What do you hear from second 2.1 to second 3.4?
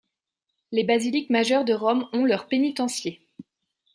ont leur pénitencier.